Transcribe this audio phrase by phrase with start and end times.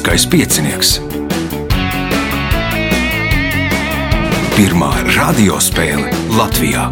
[0.00, 0.90] Lieliskais piecinieks.
[4.56, 6.86] Pirmā radiospēle Latvijā.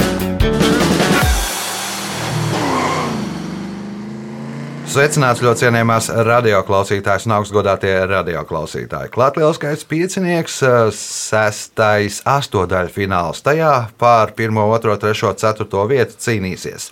[4.92, 9.12] Sveicināts ļoti cienījamās radioklausītājas un augstgadātie radioklausītāji.
[9.16, 10.59] Lielskais piecinieks,
[10.98, 13.40] sestais astotdaļu fināls.
[13.46, 14.52] Tajā pār 1,
[14.84, 16.90] 2, 3, 4 vietu cīnīsies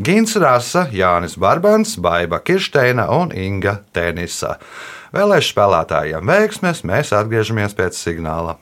[0.00, 4.56] Gins Rasa, Jānis Barbans, Baiva Kirsteina un Inga Tenisa.
[5.10, 8.52] Vēlēšu spēlētājiem veiksmes, mēs atgriežamies pēc signāla.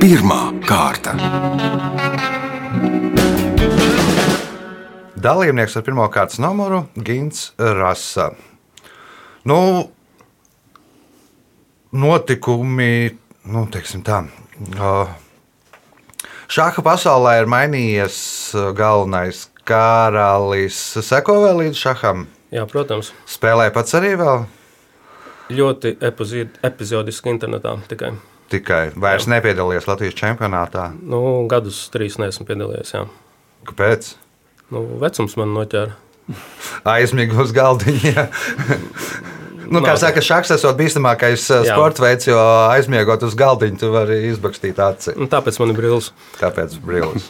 [0.00, 1.12] Pirmā kārta.
[5.20, 8.30] Dalībnieks ar pirmā kārtas numuru Gins Rasa.
[9.44, 9.58] Nu,
[11.92, 13.18] notikumi,
[13.52, 14.22] nu, teiksim tā.
[16.48, 18.24] Šāda pasaulē ir mainījies
[18.80, 20.80] galvenais karalis.
[21.04, 22.26] Seko vēl līdz šaham?
[22.54, 23.12] Jā, protams.
[23.28, 24.46] Spēlēja pats arī vēl?
[25.52, 28.14] Ļoti epizod, epizodiski internetā tikai.
[28.48, 29.34] Tikai vairs jā.
[29.34, 30.88] nepiedalījies Latvijas čempionātā.
[31.04, 32.94] Nu, gadus trīs neesmu piedalījies.
[32.96, 33.04] Jā.
[33.68, 34.14] Kāpēc?
[34.72, 35.96] Nu, vecums man noķēra.
[36.96, 38.28] Aizmīgi uz galdiņa.
[39.68, 41.74] Nu, kā saka, šāds esot bīstamākais Jā.
[41.74, 42.38] sporta veids, jo
[42.72, 45.12] aizmiegot uz galdiņa, tu vari izbakstīt aci.
[45.18, 46.10] Nu, tāpēc man ir brilles.
[46.40, 47.28] Kāpēc brilles?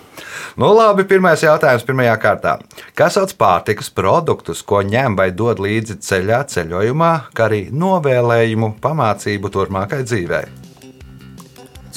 [0.60, 2.54] nu, labi, pirmais jautājums pirmajā kārtā.
[2.98, 9.52] Kas sauc pārtikas produktus, ko ņem vai dod līdzi ceļā, ceļojumā, kā arī novēlējumu pamācību
[9.58, 10.46] turpmākai dzīvei?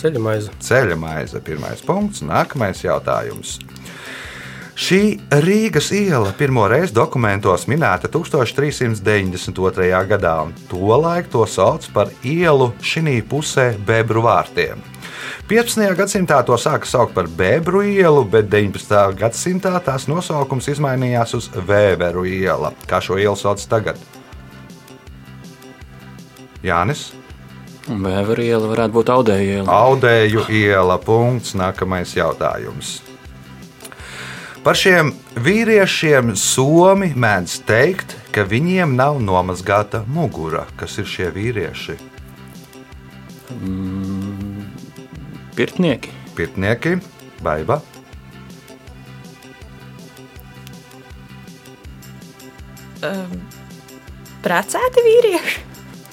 [0.02, 0.54] Ceļa maize.
[0.66, 2.24] Ceļa maize, pirmais punkts.
[2.26, 3.60] Nākamais jautājums.
[4.72, 10.06] Šī Rīgas iela pirmo reizi dokumentos minēta 1392.
[10.08, 14.80] gadā, un tolaik to sauc par ielu šī pusē Bebru vārtiem.
[15.52, 15.84] 15.
[16.00, 19.18] gadsimtā to sāka saukt par Bēbru ielu, bet 19.
[19.20, 22.72] gadsimtā tās nosaukums izmainījās uz Vēveru iela.
[22.88, 24.00] Kā šo ielu sauc tagad?
[26.64, 27.10] Jānis.
[27.90, 29.78] Vēveru iela varētu būt Audēju iela.
[29.90, 31.00] Audēju iela.
[31.02, 31.56] Punkts.
[31.60, 33.02] Nākamais jautājums.
[34.62, 35.08] Par šiem
[35.42, 40.68] vīriešiem Somi mēdz teikt, ka viņiem nav nomazgāta mugura.
[40.78, 41.96] Kas ir šie vīrieši?
[43.56, 44.68] Mm,
[45.58, 46.14] pirtnieki.
[46.38, 46.94] Pirtnieki,
[47.42, 47.80] baiva.
[53.02, 53.34] Um,
[54.46, 55.58] precēti vīrieši.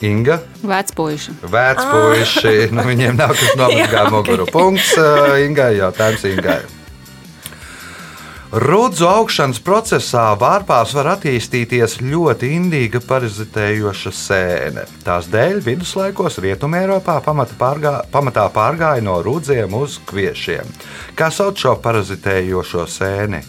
[0.08, 0.40] Inga.
[0.64, 1.36] Vecpuiši.
[1.44, 2.56] Vecpuiši.
[2.70, 2.74] Ah.
[2.80, 4.48] Nu, viņiem nav kas nomazgāt muguru.
[4.48, 5.74] Punkts uh, Ingai.
[5.82, 6.62] Jautājums Ingai.
[8.48, 14.84] Rudzu augšanas procesā vārpās var attīstīties ļoti indīga parazitējoša sēne.
[15.04, 20.72] Tās dēļ viduslaikos Rietumē Eiropā pamata pārgā, pamatā pārgāja no rudziem uz kviešiem.
[21.12, 23.42] Kā sauc šo parazitējošo sēni?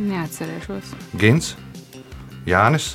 [0.00, 0.96] Neatcerēšos.
[1.20, 1.52] Gins,
[2.48, 2.94] Jānis.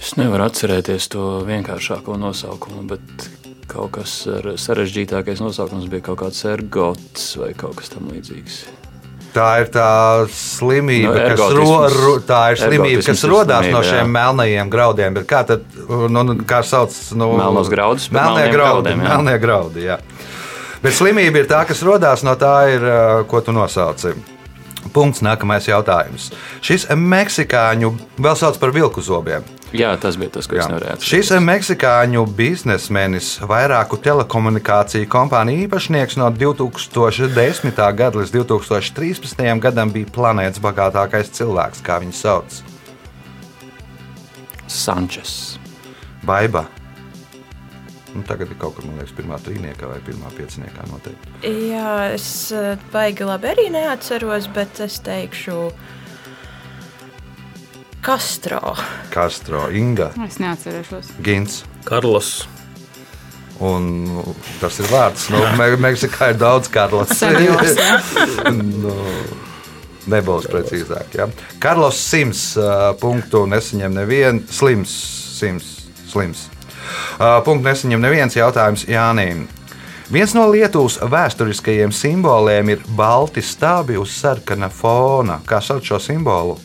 [0.00, 3.28] Es nevaru atcerēties to vienkāršāko nosaukumu, bet
[3.70, 4.22] kaut kas
[4.60, 8.62] sarežģītākais nosaukums bija kaut kāds ergots vai kaut kas tamlīdzīgs.
[9.32, 9.88] Tā ir tā
[10.28, 14.10] slimība, no, kas, ro, ro, tā ir slimība, kas radās no šiem jā.
[14.12, 15.16] melnajiem graudiem.
[15.28, 16.92] Kā tad, nu, nu kā sauc?
[17.16, 18.10] Nu, Melnos graudus.
[18.12, 18.92] Melnie graudi.
[18.92, 19.06] Graudiem.
[19.06, 19.96] Melnie graudi jā.
[20.84, 22.84] Bet slimība ir tā, kas radās no tā, ir,
[23.30, 24.12] ko tu nosauci.
[24.92, 25.22] Punkts.
[25.24, 26.28] Nākamais jautājums.
[26.60, 29.46] Šis meksikāņu vēl sauc par vilku zobiem.
[29.72, 30.66] Jā, tas bija tas, ko Jā.
[30.66, 31.12] es nevarēju atcerēties.
[31.12, 37.80] Šis meksikāņu biznesmenis, vairāku telekomunikāciju kompāniju īpašnieks no 2010.
[37.96, 39.48] gada līdz 2013.
[39.64, 42.60] gadam bija planētas bagātākais cilvēks, kā viņu sauc.
[44.68, 45.58] Sančes.
[46.22, 46.66] Baiba.
[48.12, 51.32] Nu, tagad ir kaut kur, man liekas, pirmā trīniekā vai pirmā pieciniekā noteikti.
[51.70, 55.56] Jā, es eh, baigi labi arī neatceros, bet es teikšu,
[58.02, 58.74] Castro.
[59.14, 60.08] Castro, Inga.
[60.26, 61.12] Es neatcerēšos.
[61.22, 61.60] Gins.
[61.86, 62.48] Karlos.
[63.62, 64.24] Un nu,
[64.58, 65.28] tas ir vārds.
[65.30, 67.12] Nu, Me Meksikā ir daudz Karlos.
[68.82, 68.96] nu,
[70.10, 71.14] nebūs precīzāk.
[71.14, 71.28] Ja.
[71.62, 74.50] Karlos Sims uh, punktu nesaņem neviens.
[74.50, 74.96] Slims,
[75.38, 75.70] Sims,
[76.10, 76.48] Slims.
[77.20, 79.46] Uh, punktu nesaņem neviens jautājums Jānim.
[80.10, 85.38] Viens no Lietuvas vēsturiskajiem simboliem ir balti stābi uz sarkana fona.
[85.46, 86.58] Kā sauc šo simbolu?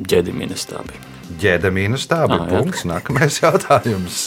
[0.00, 0.98] Ģēdamīna stābi.
[1.38, 2.38] Ģēdamīna stābi.
[2.38, 2.86] Ah, punkts.
[2.88, 4.22] Nākamais jautājums.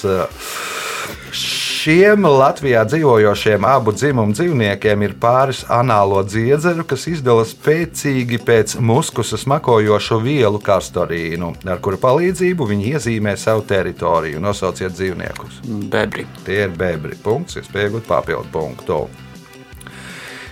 [1.31, 9.39] Šiem Latvijā dzīvojošiem abu dzimumu dzīvniekiem ir pāris anālo dziedzeru, kas izdala spēcīgi pēc muskusa
[9.39, 14.43] smakojošu vielu kastorīnu, ar kuru palīdzību viņi iezīmē savu teritoriju.
[14.43, 15.63] Nosauciet dzīvniekus.
[15.91, 16.27] Bebri.
[16.45, 17.17] Tie ir bebri.
[17.23, 19.05] Punkts, iespējams, papildu punktu.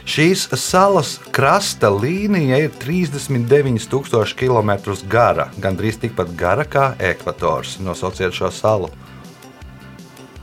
[0.10, 4.72] Šīs salas krasta līnija ir 39,000 km
[5.06, 7.76] gara, gandrīz tikpat gara kā ekvators.
[7.86, 8.90] Nosauciet šo salu.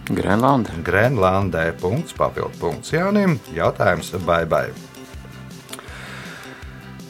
[0.06, 0.70] Grenlanda.
[0.86, 1.72] Grenlandē.
[1.80, 3.40] Punkts, papildu punkts Jānim.
[3.56, 4.68] Jautājums vai.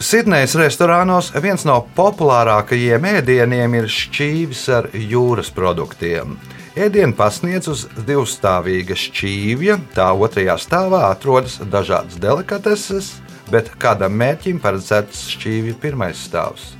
[0.00, 6.38] Sidnejas restorānos viens no populārākajiem ēdieniem ir šķīvis ar jūras produktiem.
[6.76, 13.14] Ēdienu pasniedz uz divstāvīga šķīvja, tā otrajā stāvā atrodas dažādas delikateses,
[13.48, 16.74] bet kādam mērķim paredzēts šķīvja pirmais stāvs.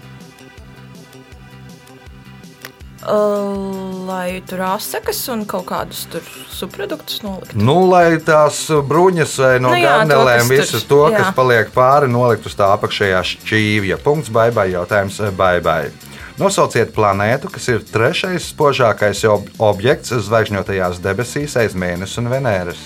[3.07, 6.05] Lai tur asakas un kaut kādus
[6.51, 7.55] subproduktus nolikt.
[7.55, 11.35] Nu, lai tās bruņas vai no Nu garnelēm, kas tur- visu to, kas jā.
[11.37, 14.01] paliek pāri, nolikt uz tā apakšējā šķīvja.
[14.03, 15.93] Punkts, baigai, jautājums, baigai.
[16.37, 22.83] Nosauciet planētu, kas ir trešais spožākais ob objekts zvaigžņotajās debesīs aiz Mēnesi un Venēras.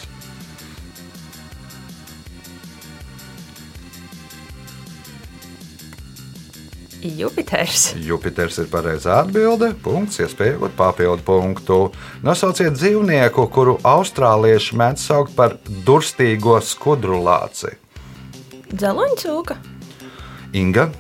[7.01, 7.89] Jupiters.
[7.97, 9.73] Jupiters ir pareizā atbilde.
[9.83, 11.83] Punkts, iespēja iegūt papildu punktu.
[12.23, 15.59] Nosauciet dzīvnieku, kuru austrālieši mēdz saukt par
[15.89, 17.75] durstīgo skudru lāci.
[18.71, 19.59] Dzeloņcūka.
[20.61, 20.91] Inga.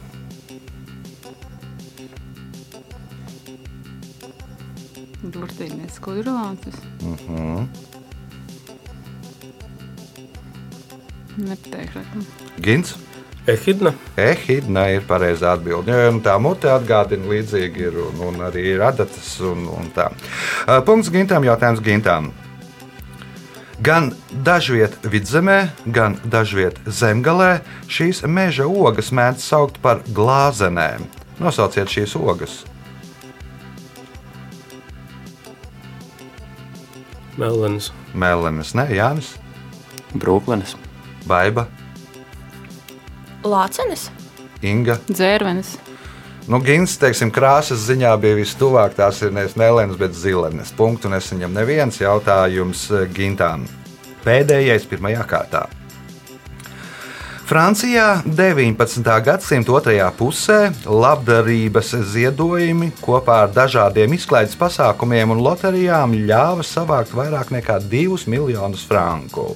[5.34, 6.76] Burtīgais skudrlācis.
[7.02, 7.68] Mhm.
[11.40, 12.26] Nepateikšu.
[12.60, 12.96] Gins.
[13.48, 13.94] Ehidna.
[14.20, 15.94] Ehidna ir pareizā atbilde.
[15.94, 20.10] Jo nu, tā mute atgādina līdzīgi ir un, un arī radatas un, un tā.
[20.66, 22.30] Uh, Punkts gintām, jautājums gintām.
[23.80, 24.10] Gan
[24.44, 31.08] dažviet vidzemē, gan dažviet zemgalē šīs meža ogas mēdz saukt par glāzenēm.
[31.40, 32.60] Nosauciet šīs ogas.
[37.38, 37.92] Mellenis.
[38.14, 39.34] Mēlenes, ne Jānis,
[40.14, 40.74] Brūklenes.
[41.28, 41.68] Baiba,
[43.44, 44.10] Lācenis.
[44.62, 44.98] Inga.
[45.08, 45.76] Dzērvenis.
[46.50, 48.96] Nu, Gins, teiksim, krāsas ziņā bija vistuvāk.
[48.98, 50.72] Tās ir nevis melnas, bet zilenes.
[50.76, 53.68] Punktu nesaņem neviens jautājums eh, Gintām.
[54.24, 55.68] Pēdējais pirmajā kārtā.
[57.50, 59.02] Francijā 19.
[59.26, 67.50] gadsimta otrajā pusē labdarības ziedojumi kopā ar dažādiem izklaides pasākumiem un loterijām ļāva savākt vairāk
[67.50, 69.48] nekā 2 miljonus franku.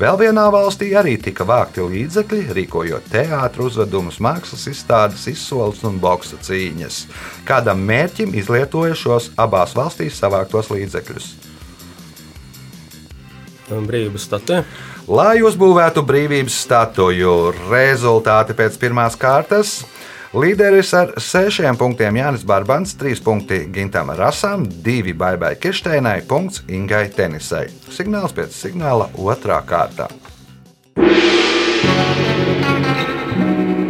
[0.00, 6.40] Vēl vienā valstī arī tika vākti līdzekļi, rīkojot teātros, uzvedumus, mākslas izstādes, izsoles un boxa
[6.40, 7.04] cīņas.
[7.44, 11.34] Kādam mērķim izlietoja šos abās valstīs savāktos līdzekļus?
[13.68, 14.64] Brīvības statē.
[15.06, 19.84] Lai uzbūvētu brīvības statuju, rezultāti pēc pirmās kārtas.
[20.34, 27.04] Līderis ar sešiem punktiem Jānis Barbans, trīs punkti Gintam Rasam, divi Baibai Kirsteinai, punkts Ingai
[27.14, 27.68] Tenisai.
[27.94, 30.08] Signāls pēc signāla otrā kārtā.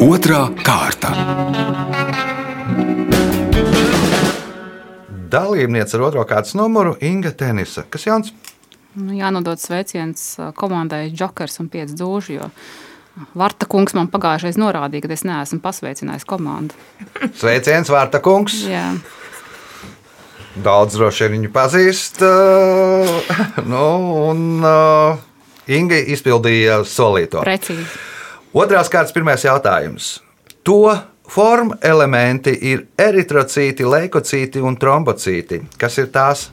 [0.05, 1.15] Otra kārta.
[5.33, 7.87] Dalībniece ar otro kārtas numuru Inga Tenisa.
[7.89, 8.37] Kas jauns?
[8.97, 12.39] Nu, jānodod sveiciens komandai Jokers un 5 dūži.
[12.41, 12.51] Jo
[13.37, 16.77] Varta kungs man pagājušajā norādīja, ka es neesmu pasveicinājis komandu.
[17.39, 18.59] Sveiciens, Vārta kungs!
[18.69, 18.91] Jā,
[20.57, 22.21] Daudz droši vien viņu pazīst.
[23.73, 23.87] nu,
[24.29, 24.65] un
[25.67, 27.41] Inga izpildīja solīto.
[27.45, 27.85] precīzi.
[28.57, 30.21] Otrās kārtas pirmais jautājums.
[30.65, 30.97] To
[31.29, 35.63] formu elementi ir eritrocīti, leukocīti un trombocīti.
[35.77, 36.51] Kas ir tās?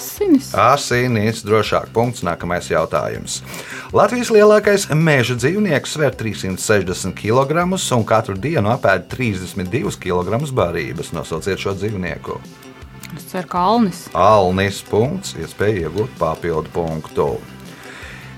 [0.00, 0.54] Asinis.
[0.56, 1.90] Asinis, drošāk.
[1.92, 2.22] Punkts.
[2.24, 3.40] Nākamais jautājums.
[3.92, 11.12] Latvijas lielākais meža dzīvnieks sver 360 kg un katru dienu apēd 32 kg barības.
[11.12, 12.40] Nosauciet šo dzīvnieku.
[13.12, 14.04] Es ceru, ka Alnis.
[14.16, 17.32] Alnis punkts, iespēja iegūt papildu punktu.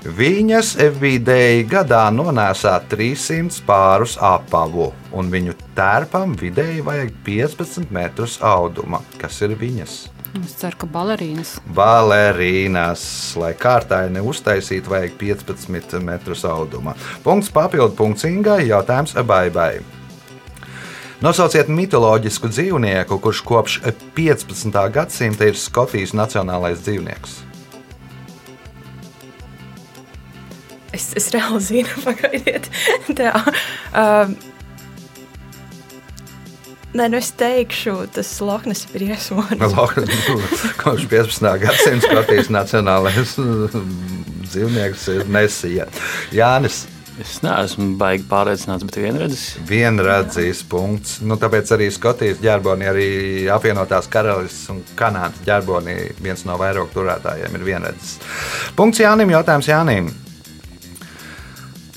[0.02, 9.04] Viņas vidēji gadā nonēsā 300 pārus apavu, un viņu tērpam vidēji vajag 15 metrus auduma.
[9.23, 10.00] Kas ir viņas?
[10.41, 11.59] Es ceru, ka balerīnas.
[11.77, 13.03] Balerīnas,
[13.37, 16.95] lai kārtāji neuztaisītu, vajag 15 metrus auduma.
[17.25, 19.83] Punkts papildu punkts Ingai, jautājums Baibai.
[21.23, 23.77] Nosauciet mitoloģisku dzīvnieku, kurš kopš
[24.17, 24.81] 15.
[24.95, 27.37] gadsimta ir Skotijas nacionālais dzīvnieks.
[30.97, 32.73] Es, es reāli zinu, pagaidiet.
[33.21, 33.37] Tā.
[33.93, 34.35] Um,
[36.93, 39.77] Nē, nu es teikšu, tas Lohnes briesmonis.
[40.83, 41.47] Kopš 15.
[41.63, 43.37] gadsimta Skotijas nacionālais
[44.53, 45.87] dzīvnieks ir Nesija.
[46.37, 46.83] Jānis.
[47.21, 51.19] Es neesmu baigi pārliecināts, bet vienreiz Vienradzīs punkts.
[51.25, 53.09] Nu, tāpēc arī Skotijas ģerbonī, arī
[53.53, 58.19] apvienotās karalistes un Kanādas ģerbonī viens no vairāk turētājiem ir vienradzis.
[58.77, 60.13] Punkts Jānim, jautājums Jānim.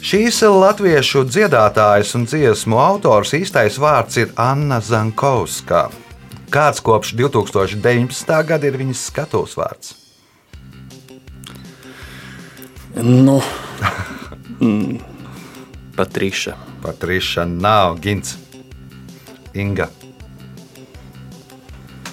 [0.06, 5.88] Šīs latviešu dziedātājas un dziesmu autors īstais vārds ir Anna Zankovska.
[6.54, 8.36] Kāds kopš 2019.
[8.46, 9.96] gada ir viņas skatuves vārds?
[13.02, 13.42] Nu,
[14.62, 15.02] mm,
[15.98, 16.54] Patriša.
[16.86, 18.38] Patriša nav Gins,
[19.58, 19.90] Inga,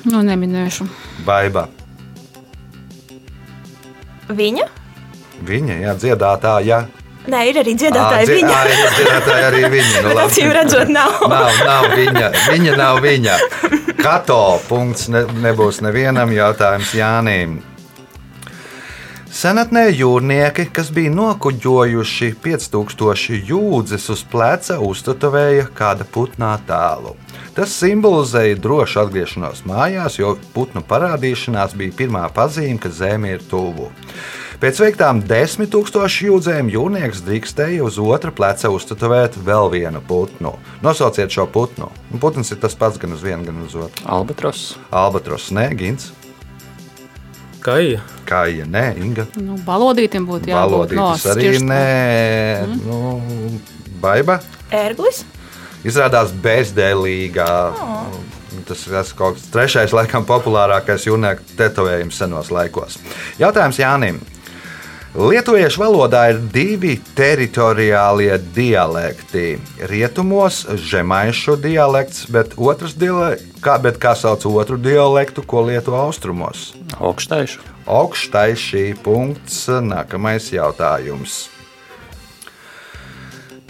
[0.03, 0.87] Nu, neminēšu.
[1.27, 1.69] Baiba.
[4.33, 4.65] Viņa?
[5.47, 6.81] Viņa, jā, dziedātāja.
[7.31, 8.55] Nē, ir arī dziedātāja Ā, viņa.
[8.55, 10.01] ā, ir dziedātāja arī viņa.
[10.09, 11.21] Nu, acīm redzot, nav.
[11.31, 12.31] Nav, nav viņa.
[12.51, 13.37] Viņa nav viņa.
[14.03, 17.61] Kato punkts ne, nebūs nevienam jautājums Jānim.
[19.33, 27.15] Senatnē jūrnieki, kas bija nokuģojuši 5000 jūdzes uz pleca, uztatovēja kāda putnā tēlu.
[27.57, 33.89] Tas simbolizēja drošu atgriešanos mājās, jo putnu parādīšanās bija pirmā pazīme, ka zeme ir tuvu.
[34.63, 40.53] Pēc veiktām desmit tūkstošu jūdzēm jūrnieks drīkstēja uz otra pleca uztatavēt vēl vienu putnu.
[40.85, 41.89] Nosauciet šo putnu.
[42.15, 44.07] Un Putns ir tas pats gan uz vienu, gan uz otru.
[44.07, 44.77] Albatros.
[44.95, 46.13] Albatros, nē, Gins,
[47.63, 48.05] Kaija.
[48.27, 49.27] Kāja, nē, Inga.
[49.43, 51.83] Nu, balodītiem būtu jābūt Valodītis arī nē,
[52.87, 53.03] nu,
[54.03, 54.39] baiba.
[54.71, 55.25] Ērglis.
[55.83, 57.51] Izrādās bezdēlīgā.
[58.69, 63.03] Tas ir tas kaut kas trešais, laikam, populārākais jūrnieku tetovējums senos laikos.
[63.43, 64.23] Jautājums Jānim.
[65.13, 69.59] Lietuviešu valodā ir divi teritoriālie dialekti.
[69.91, 73.37] Rietumos žemaišu dialekts, bet, otrs diale...
[73.61, 76.71] kā, bet kā sauc otru dialektu, ko lieto austrumos?
[76.97, 77.61] Augstaišu.
[77.85, 79.67] Augstais šī punkts.
[79.85, 81.43] Nākamais jautājums.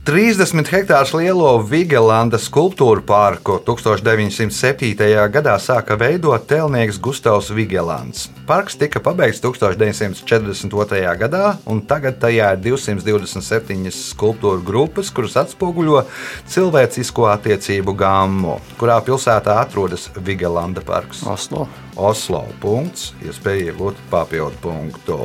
[0.02, 4.96] 30 hektārus lielo Vigelanda skulptūru parku 1907.
[5.30, 8.24] gadā sāka veidot tēlnieks Gustavs Vigelants.
[8.48, 11.04] Parks tika pabeigts 1942.
[11.20, 16.02] gadā, un tagad tajā ir 227 skulptūru grupas, kuras atspoguļo
[16.50, 21.22] cilvēcisko attiecību gammu, kurā pilsētā atrodas Vigelanda parks.
[21.30, 21.68] Oslo.
[21.94, 22.42] Oslo.
[22.58, 25.22] Punkts, iespēja iegūt papildu punktu.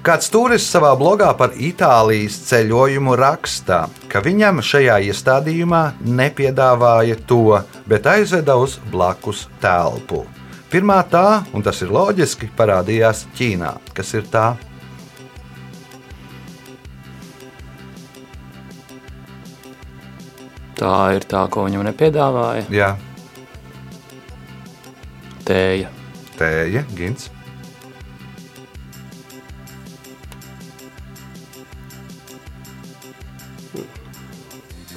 [0.00, 8.08] Kāds turists savā blogā par Itālijas ceļojumu rakstā, ka viņam šajā iestādījumā nepiedāvāja to, bet
[8.08, 10.22] aizveda uz blakus telpu.
[10.72, 13.74] Pirmā tā, un tas ir loģiski, parādījās Ķīnā.
[13.92, 14.46] Kas ir tā?
[20.80, 22.64] Tā ir tā, ko viņam nepiedāvāja.
[22.72, 22.94] Jā,
[25.44, 25.92] Tēja.
[26.38, 27.28] tēja, gins.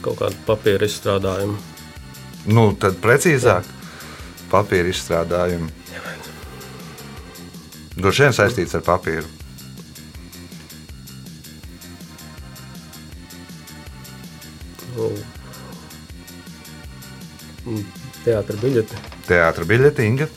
[0.04, 1.56] Kaut kāda papīra izstrādājuma.
[2.52, 3.68] Nu, tad precīzāk,
[4.52, 5.72] papīra izstrādājumi.
[7.96, 9.28] Droši vien saistīts ar papīru.
[14.94, 15.10] Nu,
[17.66, 17.86] mm,
[18.24, 19.04] Teātris biļete.
[19.28, 20.28] Teātris biļete, Inga,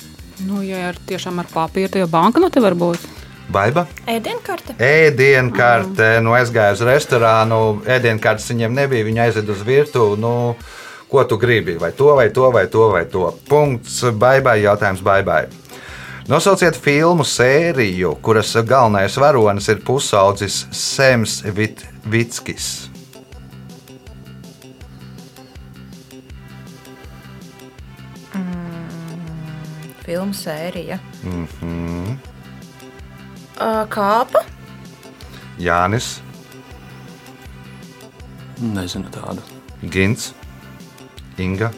[0.44, 3.15] Nu, ja ir tiešām ar papīru, tad jau banka no te var būt.
[3.56, 3.86] Baiba.
[4.10, 4.74] Ēdienkarte.
[4.82, 10.18] Ēdienkarte, nu aizgāja uz restorānu, ēdienkartes viņam nebija, viņa aizveda uz virtuvi.
[10.20, 10.32] Nu,
[11.08, 11.78] ko tu gribi?
[11.80, 13.30] Vai to, vai to, vai to, vai to?
[13.48, 15.46] Punkts, baibai, jautājums baibai.
[16.28, 22.90] Nosauciet filmu sēriju, kuras galvenais varonis ir pusaudzis Sems Vit Vitskis.
[30.06, 30.98] Filmu sērija.
[31.24, 32.35] Mm -hmm.
[33.56, 34.44] Ā, Kāpa.
[35.56, 36.18] Jānis,
[38.60, 39.42] Nezinu tādu.
[39.92, 40.30] Gins,
[41.36, 41.68] Inga.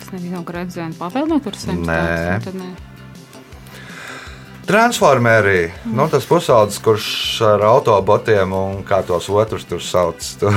[0.00, 1.82] Es nezinu, kur redzēju, papildināt tur sen.
[1.84, 2.02] Nē.
[2.44, 2.70] Tad ne.
[4.66, 7.08] Transformeri, nu, tas pusaudzis, kurš
[7.46, 10.56] ar autobotiem un kā tos otrus tur sauc, tur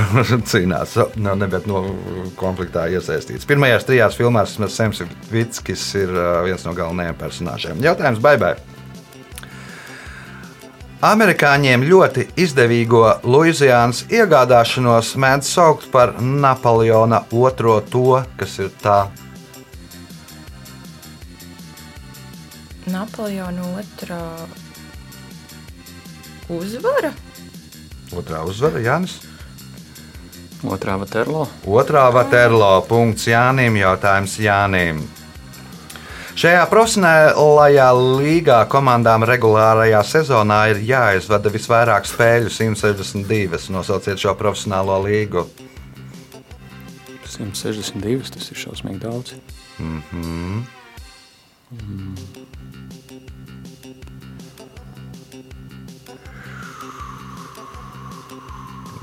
[0.50, 0.96] cīnās.
[1.20, 1.84] Nu, ne, bet, nu,
[2.40, 3.46] konfliktā iesaistīts.
[3.50, 6.16] Pirmajās trijās filmās Sems Vitskis ir
[6.48, 7.84] viens no galvenajiem personāžiem.
[7.86, 8.56] Jautājums Baibai.
[11.00, 19.06] Amerikāņiem ļoti izdevīgo Luizijānas iegādāšanos mēdz saukt par Napoleona otro to, kas ir tā
[22.92, 24.20] Napoleona otrā
[26.52, 27.14] uzvara.
[28.12, 29.22] otrā uzvara, Jānis.
[30.68, 31.46] Otrā Vaterlo.
[31.64, 35.06] Otrā Vaterlo punkts Jānim, jautājums Jānim.
[36.40, 43.68] Šajā profesionālajā līgā komandām regulārajā sezonā ir jāizvada visvairāk spēļu, 162.
[43.76, 45.44] Nosauciet šo profesionālo līgu.
[47.28, 48.32] 162.
[48.38, 49.36] Tas ir šausmīgi daudz.
[49.84, 50.64] Mm -hmm.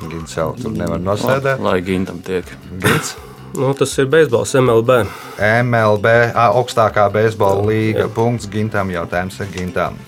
[0.08, 1.60] Gins jau tur nevar nosēdēt.
[1.60, 2.44] Lai gintam tiek.
[2.80, 3.16] Gins.
[3.54, 5.04] Nu, tas ir beisbols MLB.
[5.40, 8.08] MLB augstākā beisbola līga.
[8.12, 8.90] Punkts Gintam.
[8.92, 10.00] Jautājums ir Gintam.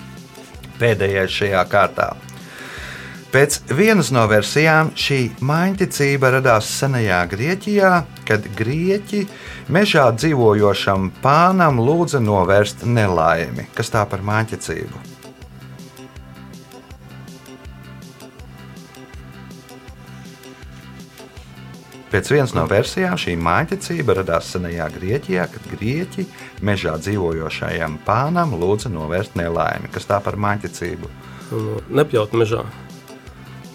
[0.79, 2.09] Pēdējais šajā kārtā.
[3.29, 7.91] Pēc vienas no versijām šī maiņticība radās senajā Grieķijā,
[8.25, 9.21] kad grieķi
[9.69, 13.69] mežā dzīvojošam pānam lūdza novērst nelaimi.
[13.77, 15.08] Kas tā par maiņticību?
[22.09, 26.25] Pēc vienas no versijām šī maiņticība radās senajā Grieķijā, kad grieķi
[26.65, 29.91] mežā dzīvojošajam pānam lūdza novērst nelaimi.
[29.93, 31.11] Kas tā par maiņticību?
[31.51, 32.63] Nu, Nepjaut mežā.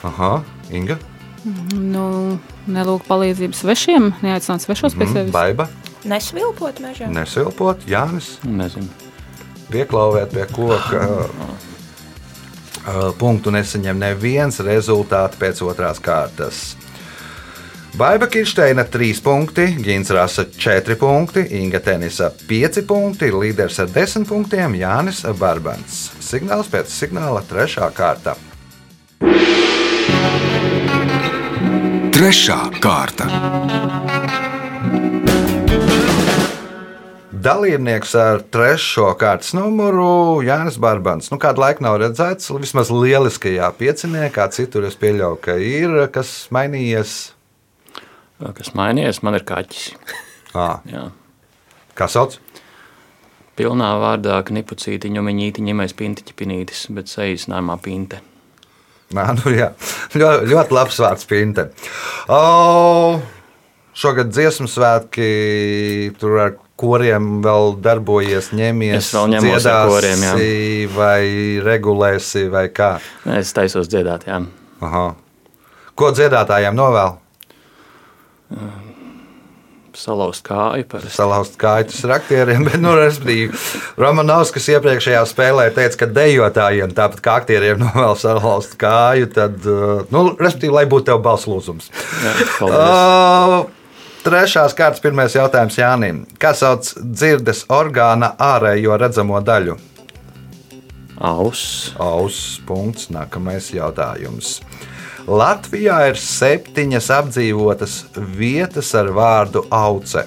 [0.05, 0.37] Aha,
[0.75, 0.99] Inga,
[1.77, 2.39] Nu,
[2.73, 5.33] nelūk palīdzību svešiem, neaicināt svešos pie sevis.
[5.35, 5.67] Baiba,
[6.09, 7.09] Nesvilpot mežā.
[7.13, 8.89] nesilpot, Jānis, Nezinu.
[9.69, 11.03] pieklauvēt pie koka.
[13.21, 16.77] Punktu nesaņem neviens rezultāts pēc otrās kārtas.
[17.95, 24.25] Baiba Kirsteina 3 punkti, Gins Rasa 4 punkti, Inga Tenisa 5 punkti, līderis ar 10
[24.27, 26.09] punktiem Jānis Barbans.
[26.19, 27.85] Signāls pēc signāla 3.
[27.95, 28.35] kārta.
[32.17, 33.29] Trešā kārta.
[37.31, 41.31] Dalībnieks ar trešo kārtas numuru Jānis Barbans.
[41.31, 47.35] Nu, kādu laiku nav redzēts, vismaz lieliskajā pieciniekā, citur es pieļauju, ka ir kas mainījies.
[48.55, 49.93] Kas mainījies, man ir kaķis.
[51.95, 52.39] Kā sauc?
[53.55, 58.19] Pilnā vārdā knipucīti, ņemiņīti, ņemais pintiķi pinītis, bet sejas nāmā pinte.
[59.15, 59.71] Nā, nu, jā,
[60.17, 61.69] ļoti, ļoti labs vārds, Pinte.
[62.33, 63.21] O,
[63.95, 65.29] šogad dziesmu svētki
[66.19, 69.37] tur ar koriem vēl darbojies, ņemies, Es vēl
[69.71, 70.33] ar koriem, jā.
[70.35, 71.21] dziedāsi vai
[71.63, 72.97] regulēsi vai kā.
[73.37, 74.41] Es taisos dziedāt, jā.
[74.83, 75.05] Aha.
[75.95, 77.21] Ko dziedātājiem novēl?
[79.95, 83.55] Salauzt kāju par salauzt kājus ar aktieriem, bet, nu, respektīvi,
[84.01, 90.27] Romanovskis iepriekšējā spēlē teica, ka dejotājiem, tāpat kā aktieriem, novēl salauzt kāju, tad, uh, nu,
[90.35, 91.93] respektīvi, lai būtu tev balss lūzums.
[92.25, 92.35] Jā.
[92.67, 93.57] Uh,
[94.27, 96.25] trešās kārtas pirmais jautājums Jānim.
[96.43, 99.79] Kā sauc dzirdes orgāna ārējo redzamo daļu?
[101.23, 101.95] Aus.
[102.03, 103.11] Auss punkts.
[103.15, 104.59] Nākamais jautājums.
[105.25, 107.93] Latvijā ir septiņas apdzīvotas
[108.37, 110.27] vietas ar vārdu auce.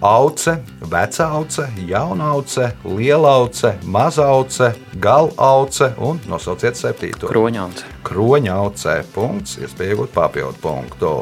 [0.00, 0.54] Auce,
[0.88, 7.28] vecauce, jaunauce, lielauce, mazauce, galauce un nosauciet septīto.
[7.28, 7.84] Kroņāns.
[8.08, 11.12] Kroņaucē punkts, iespēja iegūt papildu punktu.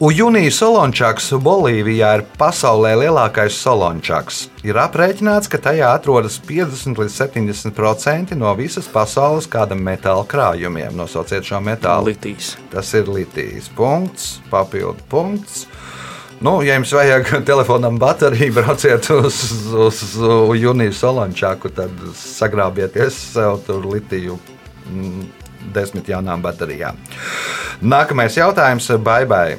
[0.00, 4.38] Ujunijas solončaks Bolīvijā ir pasaulē lielākais solončaks.
[4.64, 10.94] Ir aprēķināts, ka tajā atrodas 50 līdz 70% no visas pasaules kāda metāla krājumiem.
[10.96, 12.14] Nosauciet šo metālu.
[12.14, 12.54] Litīs.
[12.72, 13.68] Tas ir litīs.
[13.76, 15.66] Punkts, papildu punkts.
[16.40, 23.58] Nu, ja jums vajag telefonam bateriju, brauciet uz, uz, uz Junijas Solančāku, tad sagrābieties sev
[23.66, 24.38] tur litiju
[24.86, 25.28] mm,
[25.76, 26.96] desmit jaunām baterijām.
[27.84, 29.58] Nākamais jautājums Baibai.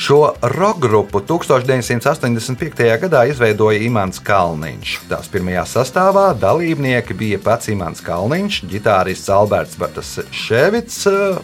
[0.00, 3.00] Šo roka grupu 1985.
[3.02, 4.94] gadā izveidoja Imants Kalniņš.
[5.10, 11.02] Tās pirmajā sastāvā dalībnieki bija pats Imants Kalniņš, ģitārists Alberts Bartaševits,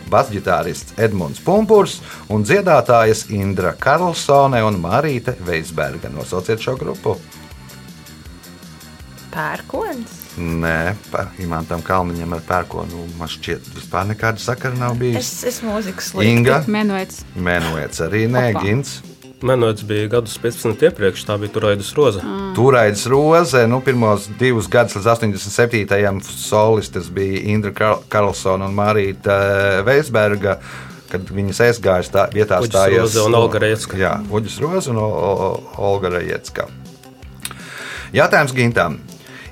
[0.09, 1.99] basģitārists Edmunds Pumpurs
[2.33, 6.09] un dziedātājas Indra Karlsone un Marīte Veisberga.
[6.17, 7.19] Nosauciet šo grupu!
[9.37, 10.26] Pērkons.
[10.37, 15.47] Nē, par Imantam Kalniņam ar pērkonu man šķiet, vispār nekāda sakara nav Es bijusi.
[15.49, 16.33] esmu mūzikas līnija.
[16.37, 17.23] Inga, Menuets.
[17.41, 18.65] Mēnoets arī nē, Opa.
[18.67, 18.99] Gins.
[19.47, 22.21] Menots bija gadus 15 iepriekš, tā bija Turaidas roza.
[22.57, 26.21] Turaidas roze, nu, pirmos divus gadus līdz 87.
[26.37, 30.59] solistes bija Indra Kar- Karlsona un Marīta Veisberga.
[31.09, 33.97] Kad viņas aizgāja tā vietā, Uģis stājās Roze un Olga Rejecka.
[33.97, 36.67] Jā, Uģis Roze un Olga Rejecka.
[38.13, 38.99] Jautājums Gintam.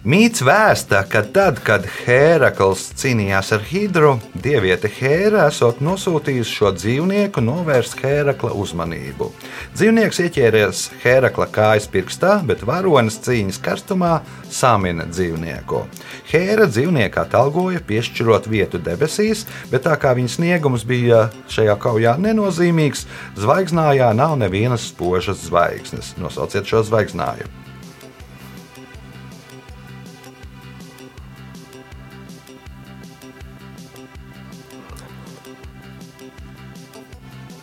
[0.05, 7.40] Mīts vēsta, ka tad, kad Hērakls cīnījās ar Hidru, dieviete Hēra esot nosūtījusi šo dzīvnieku
[7.40, 9.31] novērst Hērakla uzmanību.
[9.73, 14.12] Dzīvnieks ieķēries Hērakla kājas pirkstā, bet varonis cīņas karstumā
[14.53, 15.87] samina dzīvnieku.
[16.35, 23.09] Hēra dzīvnieku atalgoja, piešķirot vietu debesīs, bet tā kā viņa sniegums bija šajā kaujā nenozīmīgs,
[23.40, 26.19] zvaigznājā nav nevienas spožas zvaigznes.
[26.21, 27.63] Nosauciet šo zvaigznājumu.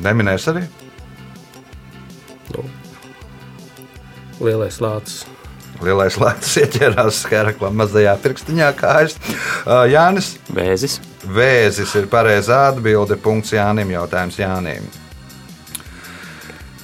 [0.01, 0.65] Neminēs arī?
[4.41, 5.21] Lielais lācis.
[5.81, 9.15] Lielais lēts ieķērās Heraklam mazajā pirkstiņā kājas.
[9.65, 10.99] Uh, Jānis, Vēzis.
[11.25, 13.17] Vēzis ir pareizā atbilde.
[13.21, 13.93] Punkts Jānim.
[13.93, 14.85] Jautājums Jānim.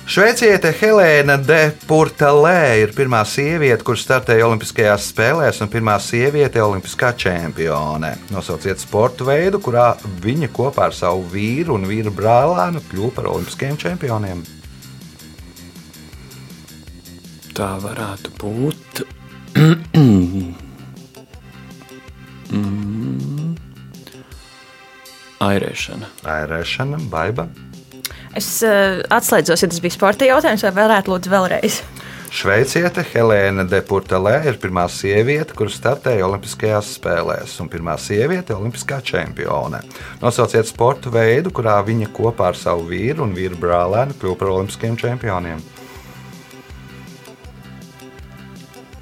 [0.07, 7.09] Šveiciete Helēna de Purtalē ir pirmā sieviete, kurš startēja Olimpiskajās spēlēs, un pirmā sieviete Olimpiskā
[7.19, 8.13] čempione.
[8.31, 9.89] Nosauciet sporta veidu, kurā
[10.23, 14.47] viņa kopā ar savu vīru un vīru brālēnu kļuva par olimpiskajiem čempioniem.
[17.59, 19.03] Tā varētu būt.
[22.55, 23.55] mm.
[25.51, 26.15] Airēšana.
[26.39, 27.51] Airēšana, baiba.
[28.37, 31.81] Es uh, atslēdzos, ja tas bija sporta jautājums, vai varētu lūdzu vēlreiz.
[32.27, 38.99] Šveiciete Helēna de Purtalē ir pirmā sieviete, kurš startēja Olimpiskajās spēlēs, un pirmā sieviete- Olimpiskā
[39.01, 39.79] čempione.
[40.21, 44.97] Nosauciet sporta veidu, kurā viņa kopā ar savu vīru un vīru brālēnu kļuva par Olimpiskiem
[44.99, 45.63] čempioniem.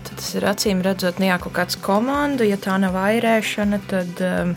[0.03, 4.21] Tad tas ir acīm redzot, ne jau kaut kāds komanda, ja tā nav airēšana, tad
[4.21, 4.55] um,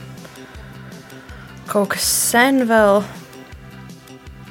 [1.66, 3.02] kaut kas sen vēl.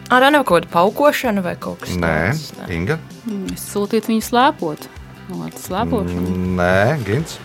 [0.07, 2.71] Ar nav kaut kāda paukošana vai kaut kas Nē, tāds.
[2.71, 2.95] Inga.
[3.27, 4.87] Mm, Es sūtītu viņu slēpot.
[5.27, 6.35] Nu, ar slēpošanu.
[6.55, 7.37] Nē, Gins.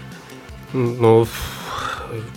[0.73, 1.15] Nu,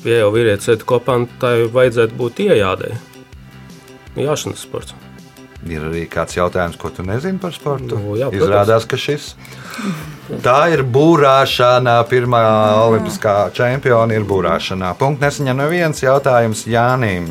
[0.07, 2.95] ja jau vīrietis iet kopā, tai vajadzētu būt iejādai.
[4.17, 4.95] Jāšanas sports.
[5.65, 7.97] Ir arī kāds jautājums, ko tu nezini par sportu.
[7.97, 8.43] Nu, jā, protams.
[8.43, 9.31] Izrādās, ka šis.
[10.45, 11.99] Tā ir būrāšana.
[12.09, 12.41] Pirmā
[12.85, 14.95] olimpiskā čempiona ir būrāšanā.
[14.97, 17.29] Punkts nesaņem neviens jautājums Jānim.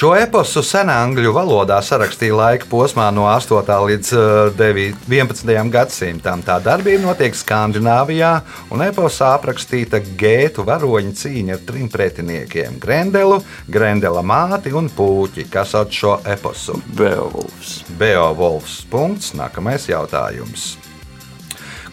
[0.00, 3.68] Šo eposu senā angļu valodā sarakstīja laika posmā no 8.
[3.90, 5.52] līdz eh, 9 11.
[5.74, 6.40] gadsimtam.
[6.46, 8.30] Tā darbība notiek Skandināvijā,
[8.72, 15.76] un eposā aprakstīta gētu varoņa cīņa ar trim pretiniekiem- Grendelu, Grendela māti un puķi, kas
[15.76, 16.80] sauc šo eposu.
[16.96, 17.82] Beowulfs.
[18.00, 18.86] Beowulfs.
[18.88, 19.34] Punkts.
[19.36, 20.79] Nākamais jautājums.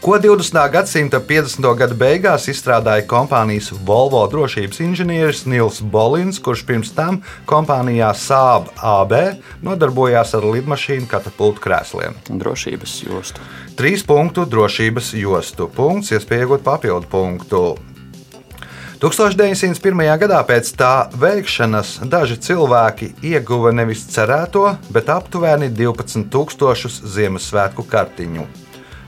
[0.08, 0.72] Ko 20.
[0.72, 1.66] gadsimta 50.
[1.76, 7.18] gada beigās izstrādāja kompānijas Volvo drošības inženieris Nils Bolins, kurš pirms tam
[7.50, 9.12] kompānijā Saab AB
[9.68, 12.16] nodarbojās ar lidmašīnu katapultu krēsliem?
[12.30, 13.44] Drošības jostu.
[13.76, 15.68] Trīs punktu drošības jostu.
[15.76, 17.62] Punkts, iespēja iegūt papildu punktu.
[19.04, 20.06] 1901.
[20.24, 28.48] gadā pēc tā veikšanas daži cilvēki ieguva nevis cerēto, bet aptuveni 12,000 Ziemassvētku kartiņu.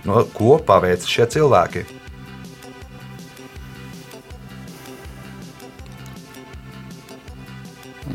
[0.08, 1.86] No ko paveica šie cilvēki?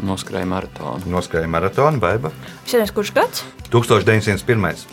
[0.04, 1.08] Noskrēja maratonu.
[1.12, 2.32] Noskrēja maratonu, baiba
[2.74, 3.44] nezinu, kurš gads?
[3.70, 4.86] 1901.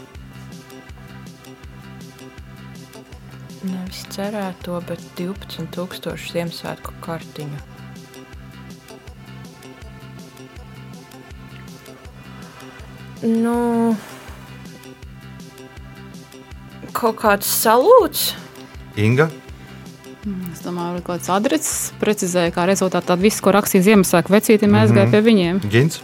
[3.62, 7.60] Nevis cerēto, bet 12,000 Ziemassvētku kartiņu.
[13.22, 13.96] Nu,
[17.02, 18.32] kaut kāds salūts.
[19.00, 19.30] Inga,
[20.54, 24.70] Es domāju, ka kaut kāds adreses precizēja, kā rezultātā tad viss, ko rakstīja Ziemassvētku vecīti,
[24.70, 25.12] mēs mm -hmm.
[25.12, 25.62] pie viņiem.
[25.66, 26.02] Gins.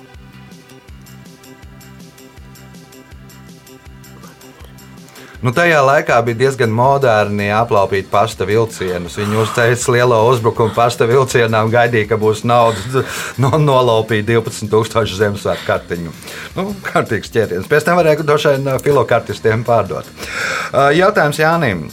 [5.48, 9.14] Nu, tajā laikā bija diezgan moderni aplaupīt pasta vilcienus.
[9.16, 13.06] Viņi uzteica lielo uzbrukumu pasta vilcienā un gaidīja, ka būs nauda
[13.44, 16.12] no, nolaupīt 12,000 Ziemassvētku kartiņu.
[16.58, 17.70] Nu, kārtīgs ķēriens.
[17.72, 20.12] Pēc tam varēja droši vien filokartistiem pārdot.
[20.12, 21.88] Uh, Jautājums Jānim.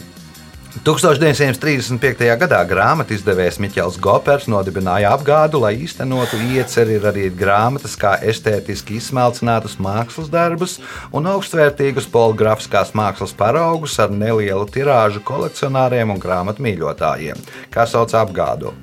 [0.85, 2.27] 1935.
[2.37, 9.79] gadā grāmatā izdevējs Miķels Gopers nodibināja apgādu, lai īstenotu ieceri radīt grāmatas kā estētiski izsmalcinātus
[9.81, 10.75] mākslas darbus
[11.09, 17.41] un augstvērtīgus poligrāfiskās mākslas paraugus ar nelielu tirāžu kolekcionāriem un grāmatu mīļotājiem,
[17.73, 18.75] kā sauc apgādu.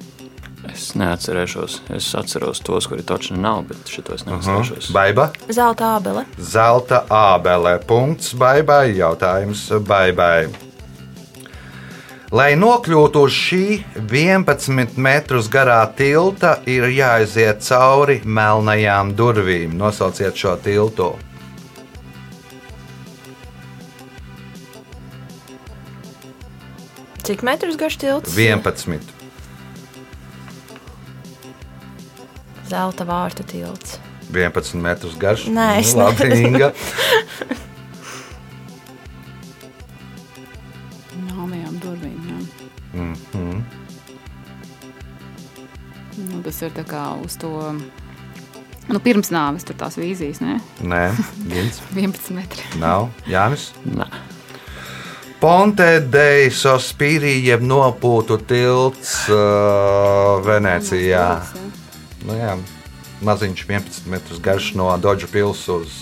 [0.72, 1.78] Es neatcerēšos.
[1.94, 4.90] Es atceros tos, kuri taču nav, bet šito es neatcerēšos.
[4.94, 6.26] Baiba, Zelta abele.
[6.38, 7.78] zelta ābele.
[7.86, 8.88] Punkts baibai.
[8.98, 10.71] Jautājums baibai.
[12.32, 13.64] Lai nokļūtu uz šī
[14.08, 19.74] 11 metrus garā tilta, ir jāiziet cauri melnajām durvīm.
[19.76, 21.10] Nosauciet šo tiltu.
[27.20, 28.32] Cik metrus garš tilts?
[28.32, 29.12] 11.
[32.72, 34.00] Zelta vārta tilts.
[34.32, 35.44] 11 metrus garš.
[35.52, 36.32] Nē, es nu, labi.
[36.48, 36.72] Inga.
[46.18, 47.52] Nu, tas ir tā kā uz to.
[48.90, 50.58] Nu, pirms nāves tur tās vīzijas, ne?
[50.82, 51.02] Nē,
[51.52, 51.80] Gins.
[51.94, 52.66] 11 metri.
[52.82, 53.08] Nav.
[53.30, 53.70] Jānis.
[53.86, 54.08] Nē.
[55.42, 61.24] Ponte de Sospīrī, jeb nopūtu tilts uh, Venecijā.
[62.22, 62.52] Nu, jā,
[63.26, 65.96] maziņš 11 metrus garš no Dodža pilsētas uz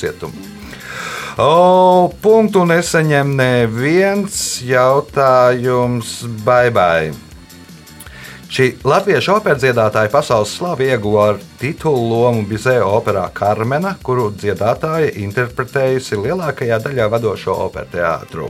[0.00, 0.48] cietumu.
[1.40, 6.22] O, punktu nesaņem neviens jautājums.
[6.44, 7.31] Bye bye!
[8.52, 15.14] Šī latviešu operas dziedātāja pasaules slavu ieguva ar titulu lomu Bizēja operā Karmena, kuru dziedātāja
[15.22, 18.48] interpretējusi lielākajā daļā vadošo operu teātru.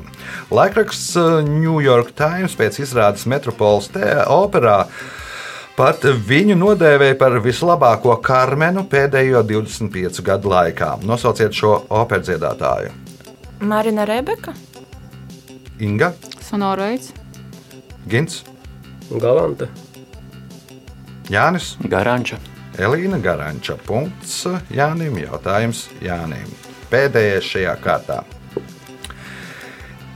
[0.50, 3.92] Laikraksts uh, New York Times pēc izrādes Metropoles
[4.26, 4.88] operā
[5.78, 10.96] pat viņu nodēvēja par vislabāko Karmenu pēdējo 25 gadu laikā.
[11.06, 12.90] Nosauciet šo operas dziedātāju.
[13.62, 14.56] Marina Rebeka.
[15.78, 16.10] Inga,
[16.42, 17.12] Sonorais.
[18.10, 18.42] Gins,
[19.14, 19.70] Galante.
[21.32, 21.76] Jānis.
[21.88, 22.36] Garanča.
[22.76, 23.78] Elīna Garanča.
[23.86, 25.16] Punkts Jānim.
[25.22, 26.50] Jautājums Jānim.
[26.92, 28.20] Pēdējais šajā kārtā.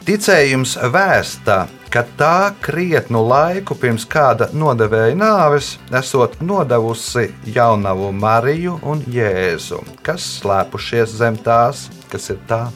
[0.06, 9.02] Ticējums vēsta, ka tā krietnu laiku pirms kāda nodevēja nāves, esot nodevusi jaunavu Mariju un
[9.10, 12.66] Jēzu, kas slēpušies zem tās, kas ir tā.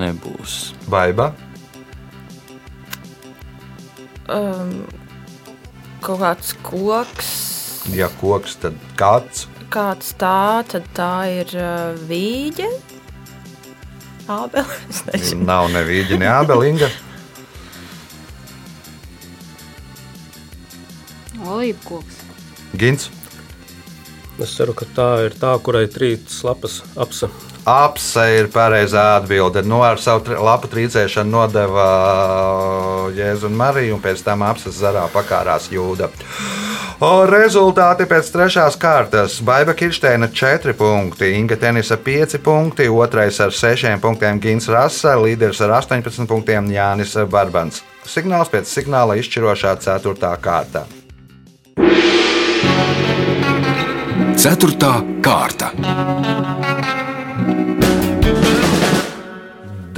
[0.00, 0.58] Nebūs.
[0.90, 1.32] Baiba,
[4.30, 4.84] Um,
[5.98, 7.30] kaut kāds koks.
[7.90, 9.48] ja koks, tad kāds.
[9.74, 12.68] Kāds tā, tad tā ir uh, vīģe.
[15.10, 15.42] Nezinu.
[15.48, 16.86] Nav nevīģi, ne abelinga.
[21.42, 22.20] Olīvu koks.
[22.78, 23.08] Gins.
[24.38, 27.26] Es ceru, ka tā ir tā, kurai trīs lapas apsa.
[27.68, 29.62] Apse ir pareizā atbilde.
[29.66, 31.88] Nu, ar savu lapu trīcēšanu nodeva
[33.16, 36.08] Jēzu un Mariju, un pēc tam apses zarā pakārās jūda.
[37.00, 39.38] O, rezultāti pēc trešās kārtas.
[39.44, 45.62] Baiva Kirsteina 4 punkti, Inga Tenisa 5 punkti, otrais ar 6 punktiem Gins Rasa, līderis
[45.64, 47.80] ar 18 punktiem Jānis Barbans.
[48.04, 50.32] Signāls pēc signāla izšķirošā 4.
[50.44, 50.84] kārta.
[54.40, 54.94] Ceturtā
[55.24, 55.72] kārta.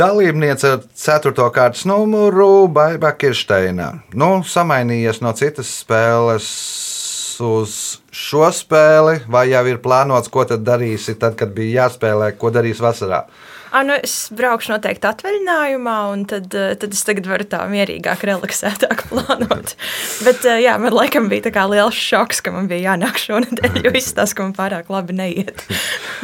[0.03, 1.31] Dalībniece ar 4.
[1.55, 4.01] kārtas numuru Baiba Kirsteina.
[4.19, 6.49] Nu, samainījies no citas spēles
[7.47, 7.77] uz
[8.11, 12.83] šo spēli, vai jau ir plānots, ko tad darīsi, tad, kad bija jāspēlē, ko darīs
[12.83, 13.21] vasarā?
[13.73, 19.05] Ah, nu es braukšu noteikti atvaļinājumā, un tad, tad es tagad varu tā mierīgāk, relaksētāk
[19.09, 19.73] plānot.
[20.27, 23.93] Bet jā, man laikam bija tā kā liels šoks, ka man bija jānāk šonadēļ, jo
[24.19, 25.65] tas, ka man pārāk labi neiet.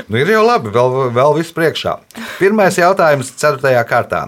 [0.09, 1.99] Nu, ir jau labi, vēl, vēl viss priekšā.
[2.39, 3.75] Pirmais jautājums, 4.
[3.85, 4.23] kārtā.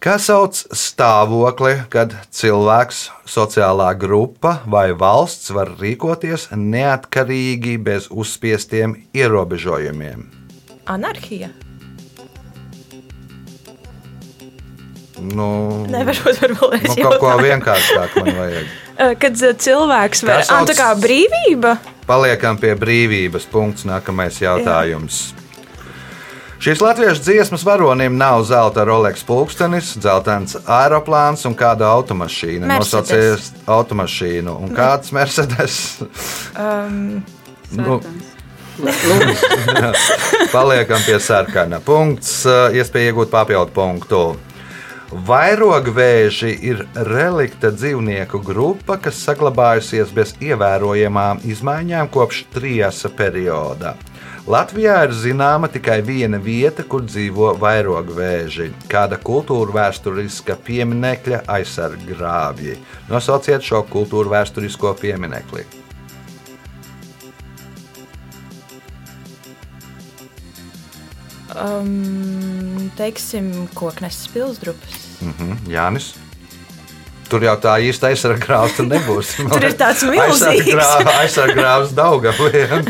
[0.00, 10.24] Kā sauc stāvokli, kad cilvēks, sociālā grupa vai valsts var rīkoties neatkarīgi bez uzspiestiem ierobežojumiem?
[10.88, 11.52] Anarhija.
[15.20, 15.48] Nu,
[15.90, 18.70] Nevarot varbūt nu, kaut ko vienkāršāku man vajag.
[19.22, 21.76] Kad cilvēks var, Kā ah, tā sauc- kā brīvība.
[22.08, 23.46] Paliekam pie brīvības.
[23.48, 23.86] Punkts.
[23.88, 25.30] Nākamais jautājums.
[26.60, 32.68] Šīs latviešu dziesmas varonim nav zelta Rolex pulkstenis, dzeltens aeroplāns un kāda automašīna.
[32.68, 35.78] Nosauciet automašīnu un kāds Mercedes.
[36.52, 37.22] Um,
[37.70, 38.00] Nu.
[40.52, 41.78] Paliekam pie sarkana.
[41.84, 42.42] Punkts.
[42.74, 44.22] Iespēja iegūt papildu punktu.
[45.10, 53.96] Vairogvēži ir relikta dzīvnieku grupa, kas saglabājusies bez ievērojamām izmaiņām kopš trijasa perioda.
[54.46, 62.78] Latvijā ir zināma tikai viena vieta, kur dzīvo vairogvēži- kāda kultūra vēsturiska pieminekļa aizsarggrāvji.
[63.10, 65.79] Nosauciet šo kultūra vēsturisko pieminekli.
[71.54, 74.98] Um, teiksim, koknes pilsdrupas.
[75.24, 76.12] Mhm, Jānis.
[77.30, 79.36] Tur jau tā īsta aizsargājas nebūs.
[79.54, 80.72] Tur ir tāds milzīgs.
[81.20, 82.88] Aizsargājas Daugavlien.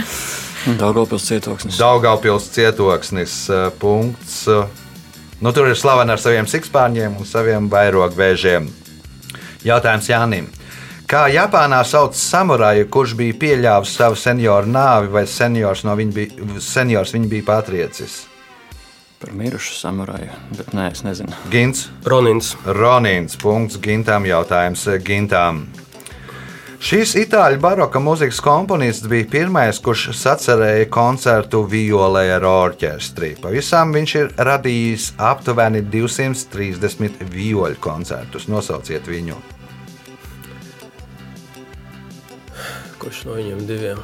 [0.80, 1.76] Daugavpils cietoksnis.
[1.80, 3.34] Daugavpils cietoksnis.
[3.52, 4.46] eh, Punkts.
[5.40, 8.66] Nu, tur ir slavena ar saviem sikspārņiem un saviem vairogvēžiem.
[9.64, 10.48] Jautājums Jānim.
[11.10, 16.60] Kā Japānā sauc samuraju, kurš bija pieļāvis savu senioru nāvi, vai seniors, no viņa bija,
[16.62, 18.20] seniors viņu bija patriecis?
[19.20, 21.36] Par mirušu samuraju, bet nē, es nezinu.
[21.52, 21.90] Gins.
[22.08, 22.54] Ronins.
[22.64, 23.34] Ronīns.
[23.36, 24.24] Punkts Gintam.
[24.24, 25.66] Jautājums Gintam.
[26.80, 33.34] Šīs itāļu baroka mūzikas komponists bija pirmais, kurš sacerēja koncertu violē ar orķestri.
[33.42, 38.48] Pavisam viņš ir radījis aptuveni 230 vioļu koncertus.
[38.48, 39.36] Nosauciet viņu.
[43.04, 44.00] Kurš no viņiem diviem?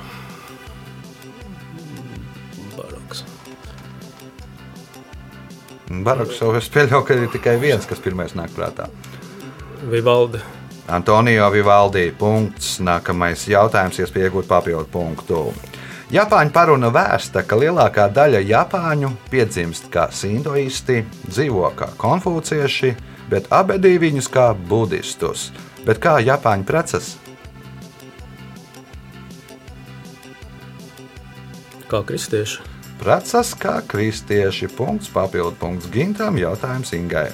[5.86, 8.88] Baroks jau es pieļauju, ka ir tikai viens, kas pirmais nāk prātā.
[9.86, 10.40] Vivaldi.
[10.88, 12.10] Antonio Vivaldī.
[12.18, 12.80] Punkts.
[12.82, 15.42] Nākamais jautājums, iespēja iegūt papildu punktu.
[16.14, 22.92] Japāņu paruna vēsta, ka lielākā daļa japāņu piedzimst kā sintoisti, dzīvo kā konfūcieši,
[23.30, 25.50] bet abedī viņus kā budistus.
[25.86, 27.16] Bet kā japāņu preces?
[31.90, 32.75] Kā kristieši.
[33.00, 34.70] Preces kā kristieši.
[34.76, 37.28] Punkts, papildu punkts Gintam, jautājums Ingai.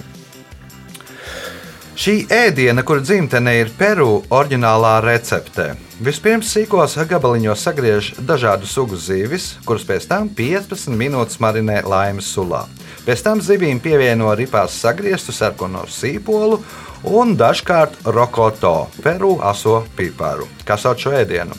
[1.92, 5.75] Šī ēdiena, kur dzimtene ir Peru, oriģinālā receptē.
[6.03, 12.64] Vispirms sīkos gabaliņos sagriež dažādu sugu zivis, kuras pēc tam 15 minūtes marinē laimes sulā.
[13.07, 16.62] Pēc tam zivīm pievieno ripās sagrieztu sarkano sīpolu
[17.12, 20.48] un dažkārt rokoto, Peru aso piparu.
[20.66, 21.55] Kā sauc šo ēdienu?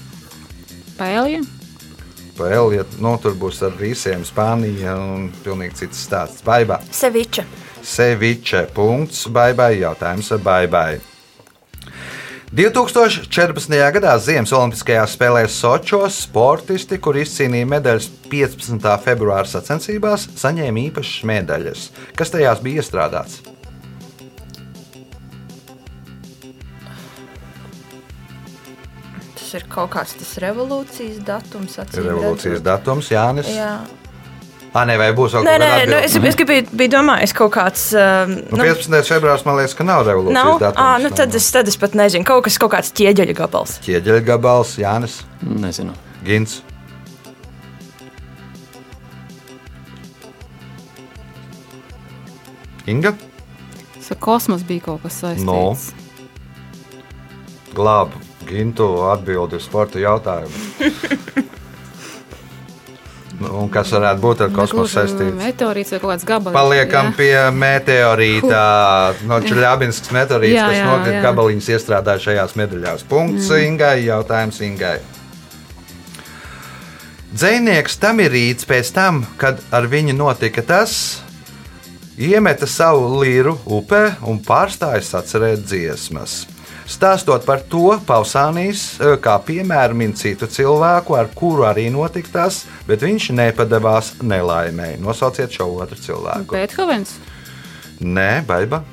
[0.98, 1.63] Pēlija.
[2.34, 6.42] Vēl, ja nu, tur būs ar rīsiem, Spānija un pilnīgi cits stāsts.
[6.46, 6.80] Baigā.
[6.90, 7.46] Seviča.
[7.84, 8.68] Seviče.
[8.74, 9.28] Punkts.
[9.30, 9.76] Baigai.
[9.84, 11.02] Jautājums baigai.
[12.54, 13.74] 2014.
[13.96, 18.92] gadā Ziemas Olimpiskajās spēlēs Sočos sportisti, kur izcīnīja medaļas 15.
[19.02, 21.90] februāra sacensībās, saņēma īpašas medaļas.
[22.14, 23.42] Kas tajās bija iestrādāts?
[29.54, 31.76] Tas ir kaut kāds tas revolūcijas datums.
[31.94, 32.64] Revolūcijas redzot.
[32.66, 33.52] datums, Jānis.
[33.54, 33.74] Jā.
[34.74, 37.52] Ah, nē, vai būs vēl kaut nē, kāda nu, es, es gribēju, biju domājis kaut
[37.54, 37.84] kāds.
[37.94, 39.04] Um, Nu, 15.
[39.12, 40.82] februāris man liekas, ka nav revolūcijas Nav, datums.
[40.82, 42.26] à, nu tad, es, tad es pat nezinu.
[42.26, 43.78] Kaut kas, kaut kāds ķieģeļa gabals.
[43.86, 45.94] Ķieģeļa gabals, Jānis, Nezinu.
[46.26, 46.64] Gins.
[52.90, 53.14] Inga,
[54.10, 55.92] Ar kosmosu bija kaut kas saistīts.
[57.74, 58.12] glāb
[58.48, 61.50] Gintu atbildi uz sporta jautājumu.
[63.44, 65.34] Nu, un kas varētu būt ar kosmosu saistīts?
[65.36, 66.54] Meteorīts vai kaut kāds gabals.
[66.56, 67.16] Paliekam jā.
[67.18, 68.62] pie meteorīta.
[69.28, 71.24] No Čeļabinskas meteorīta, Jā, kas jā, nokrita jā.
[71.26, 73.04] gabaliņus iestrādāja šajās medaļās.
[73.10, 73.66] Punkts mm.
[73.68, 74.96] Ingai, jautājums Ingai.
[77.34, 80.96] Dzēnieks Tamirīts pēc tam, kad ar viņu notika tas,
[82.14, 86.44] iemeta savu līru upē un pārstāja sacerēt dziesmas.
[86.90, 92.64] Stāstot par to, Pausānijas eh, kā piemēru min citu cilvēku, ar kuru arī notika tas,
[92.88, 94.98] bet viņš nepadevās nelaimē.
[95.04, 96.52] Nosauciet šo otru cilvēku.
[96.52, 97.16] Beethovens.
[98.04, 98.84] Nē, baiba.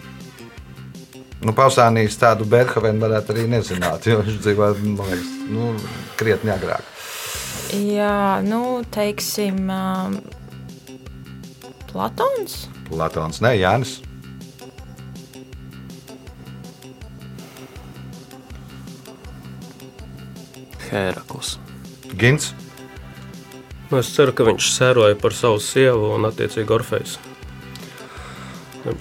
[1.41, 5.71] Nu, Pausānijas tādu Berhovenu varētu arī nezināt, jo viņš dzīvo man liekas, nu,
[6.21, 6.85] krietni agrāk.
[7.71, 10.21] Jā, nu, teiksim, um,
[11.91, 12.67] Platons.
[12.91, 13.99] Latons, ne Jānis.
[20.91, 21.57] Hērakls.
[22.19, 22.53] Gins.
[23.91, 27.17] Es ceru, ka viņš sēroja par savu sievu un attiecīgi Orfejas.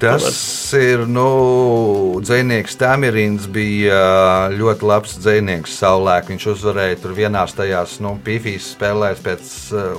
[0.01, 0.39] Tas
[0.77, 6.29] ir nu, dzinieks Tamirins, bija ļoti labs dzinieks savulaik.
[6.29, 9.51] Viņš uzvarēja tur vienā tajās nu, pīfijas spēlēs, pēc,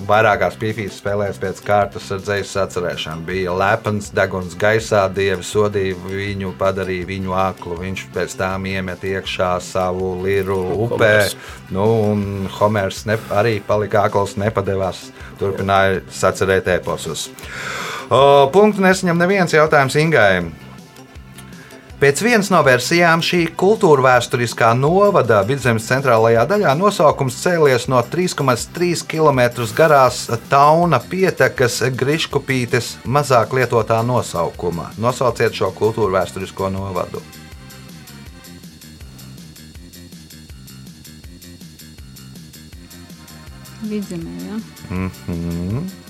[0.09, 3.27] vairākās pīfijas spēlēs pēc kārtas ar dzīslu atcerēšanu.
[3.29, 7.81] Bija lepns, deguns gaisā, dievi sodīja viņu, padarīja viņu aklu.
[7.83, 11.15] Viņš pēc tam iemet iekšā savu liru upē.
[11.75, 15.09] Nu, un Homers ne, arī palika akls, nepadevās,
[15.41, 17.31] turpināja sacerēt eposus.
[18.11, 20.41] O, punktu nesaņem neviens jautājums Ingai.
[22.01, 29.05] Pēc vienas no versijām šī kultūra vēsturiskā novada vidzemes centrālajā daļā nosaukums cēlies no 3,3
[29.07, 29.43] km
[29.77, 34.91] garās tauna pietekas Griškupītes mazāk lietotā nosaukuma.
[34.99, 37.23] Nosauciet šo kultūra vēsturisko novadu.
[43.87, 44.63] Vidzemē, jā.
[44.91, 46.10] Mhm.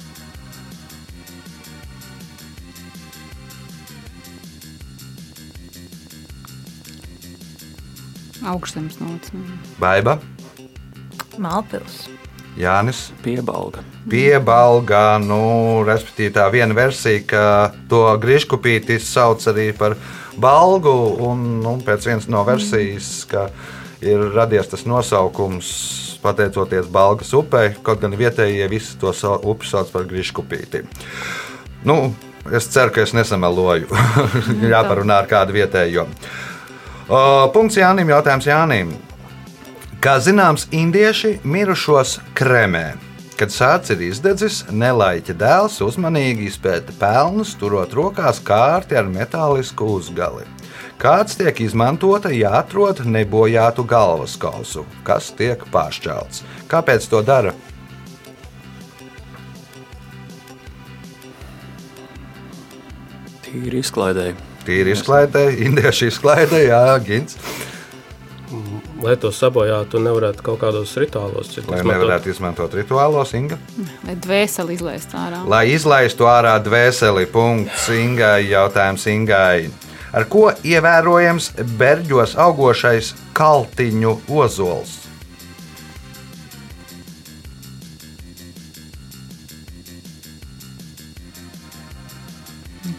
[8.50, 9.32] Augstzemes nots.
[9.80, 10.18] Baiba,
[11.38, 12.09] Malpils.
[12.59, 13.11] Jānis.
[13.22, 13.84] Piebalga.
[14.11, 15.40] Piebalgā, nu,
[15.86, 17.44] respektīvi tā viena versija, ka
[17.90, 19.94] to griežkupīti sauc arī par
[20.40, 20.94] balgu,
[21.24, 23.48] un nu, pēc vienas no versijas, ka
[24.03, 25.70] ir radies tas nosaukums
[26.20, 30.82] pateicoties Balgas upei, kaut gan vietējie visi to upi sauc par griežkupīti.
[31.88, 32.12] Nu,
[32.53, 33.88] es ceru, ka es nesameloju.
[34.74, 36.05] Jāparunā ar kādu vietējo.
[36.05, 36.49] O,
[37.11, 38.90] Punkts Jānim, jautājums Jānim.
[39.98, 42.92] Kā zināms, indieši mirušos kremē.
[43.34, 50.46] Kad sācis ir izdedzis, nelaiķa dēls uzmanīgi izpēta pelnus, turot rokās kārti ar metālisku uzgali.
[51.02, 56.44] Kāds tiek izmantota, ja atrod nebojātu galvas kausu, kas tiek pāršķelts.
[56.70, 57.56] Kāpēc to dara?
[63.48, 64.49] Tīri izklaidēji.
[64.66, 67.36] Tīri izklaidē, indieši izklaidē, jā, gins.
[69.00, 71.92] lai to sabojātu, nevarētu kaut kādos rituālos citus Lai izmantot.
[71.94, 73.56] nevarētu izmantot rituālos, Inga.
[74.04, 75.40] Vai dvēseli izlaist ārā?
[75.48, 79.70] Lai izlaistu ārā dvēseli, punkts Ingai, jautājums Ingai.
[80.12, 84.98] Ar ko ievērojams berģos augošais kaltiņu ozols?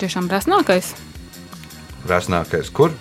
[0.02, 0.94] Tiešām resnākais.
[2.10, 2.94] Rasnākais, kur?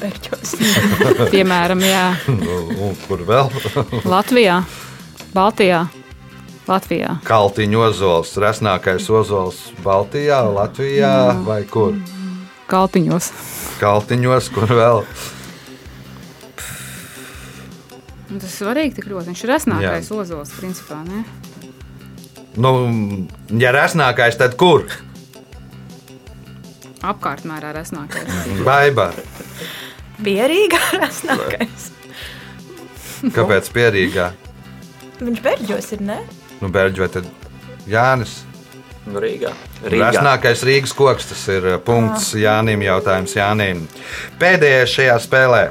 [0.00, 0.54] Berķos.
[1.34, 3.50] Piemēram, jā, Nu, un kur vēl?
[4.14, 4.62] Latvijā,
[5.36, 5.82] Baltijā,
[6.70, 7.18] Latvijā.
[7.26, 11.12] Kaltiņu ozols, rasnākais ozols Baltijā, Latvijā
[11.46, 11.98] vai kur?
[12.70, 13.32] Kaltiņos.
[13.80, 15.04] Kaltiņos, kur vēl?
[18.30, 19.32] Un Tas ir svarīgi, tik ļoti.
[19.32, 21.00] Viņš ir resnākais ozols, principā.
[21.02, 21.24] Ne?
[22.60, 22.70] Nu,
[23.58, 24.86] ja rasnākais, tad kur?
[27.00, 28.28] Apkārtmērā resnākais.
[28.68, 29.10] Baiba.
[30.20, 31.88] Pierīgā rasnākais.
[33.32, 34.30] Kāpēc pierīgā?
[35.20, 36.20] Viņš berģos ir, ne?
[36.60, 37.28] Nu, Berģi vai tad
[37.88, 38.40] Jānis?
[39.08, 39.52] Nu, Rīgā.
[39.84, 40.10] Rīgā.
[40.10, 43.86] Rasnākais Rīgas koks, tas ir uh, punkts Jānim, jautājums Jānim.
[44.40, 45.62] Pēdējais šajā spēlē.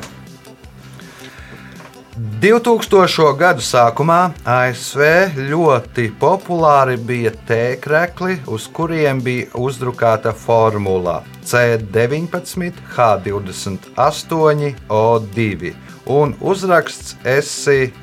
[2.20, 3.38] 2000.
[3.40, 15.74] gadu sākumā ASV ļoti populāri bija tēkrekli, uz kuriem bija uzdrukāta formula C19, H28, O2
[16.12, 17.94] un uzraksts SI,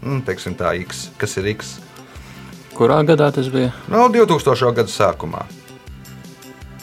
[0.00, 1.10] mm, teiksim tā, X.
[1.18, 1.76] Kas ir X?
[2.74, 3.70] Kurā gadā tas bija?
[3.86, 4.74] Nu, 2000.
[4.74, 5.46] gadu sākumā.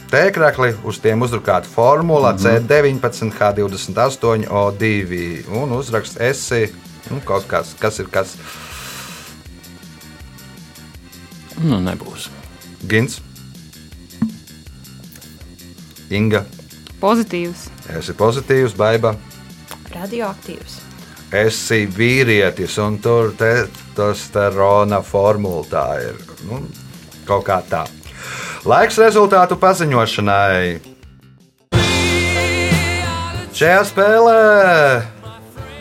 [0.10, 2.68] Tēkrakli uz tiem uzdrukāta formula mm -hmm.
[2.68, 6.74] C19, H28, O2 un uzraksts esi.
[7.10, 8.38] Nu, kaut kas, kas ir kas?
[11.62, 12.30] Nu, nebūs.
[12.88, 13.22] Gins,
[16.10, 16.46] Inga,
[17.00, 17.68] Pozitīvs.
[18.00, 19.14] esi pozitīvs, baiba.
[19.94, 20.80] Radioaktīvs.
[21.32, 26.18] Esi vīrietis, un tur testosterona formula tā ir.
[26.50, 26.64] Nu,
[27.30, 27.86] kaut kā tā.
[28.70, 30.80] Laiks rezultātu paziņošanai.
[33.58, 34.42] Šajā spēlē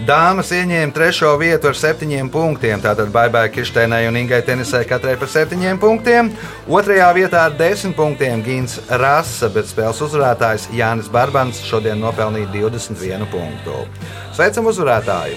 [0.08, 2.80] dāmas ieņēma trešo vietu ar septiņiem punktiem.
[2.80, 6.32] Tātad Baibai Kirsteinai un Ingai Tenisai katrai par septiņiem punktiem.
[6.64, 13.28] Otrajā vietā ar desmit punktiem Gins Rasa, bet spēles uzvarētājs Jānis Barbans šodien nopelnīja 21
[13.34, 13.84] punktu.
[14.32, 15.36] Sveicam uzvarētāju!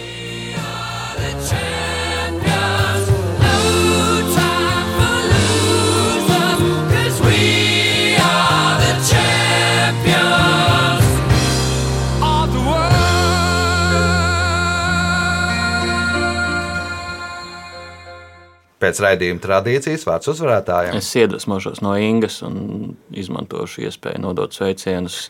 [18.81, 20.97] Pēc raidījuma tradīcijas vārds uzvarētājiem.
[20.97, 25.27] Es iedvesmošos no Ingas un izmantošu iespēju nodot sveicienus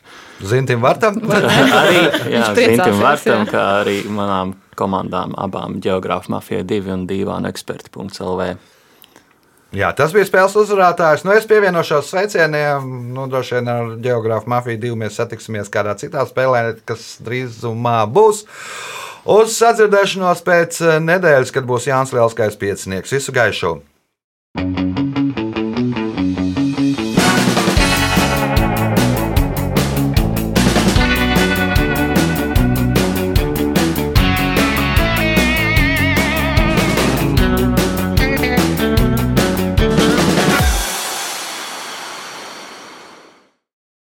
[0.47, 1.19] Zintim, Vartam.
[1.81, 3.51] arī jā, Zintim Vartam, jā.
[3.51, 8.53] kā arī manām komandām, abām Geogrāfa Mafija 2 un Dīvāna eksperti.lv.
[9.71, 11.23] Jā, tas bija spēles uzvarētājs.
[11.23, 12.89] Nu, es pievienošos sveicieniem.
[13.15, 18.43] Nu, droši vien ar geogrāfu mafiju divu mēs satiksimies kādā citā spēlē, kas drīzumā būs.
[19.31, 23.15] Uz sadzirdēšanos pēc nedēļas, kad būs Jānis Lielskais piecinieks.
[23.15, 23.77] Visu gaišu!